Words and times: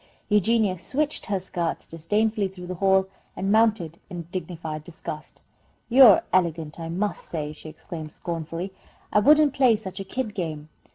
Eugenia 0.29 0.79
switched 0.79 1.27
her 1.27 1.39
skirts 1.39 1.85
disdainfully 1.85 2.47
through 2.47 2.65
the 2.65 2.73
hall, 2.73 3.05
and 3.35 3.51
mounted 3.51 3.99
in 4.09 4.23
dignified 4.31 4.83
disgust. 4.83 5.41
"You're 5.89 6.23
elegant, 6.33 6.79
I 6.79 6.89
must 6.89 7.27
say!" 7.29 7.53
she 7.53 7.69
exclaimed, 7.69 8.11
scornfully. 8.11 8.73
"I 9.13 9.19
wouldn't 9.19 9.53
play 9.53 9.75
such 9.75 9.99
a 9.99 10.03
kid 10.03 10.33
game!" 10.33 10.69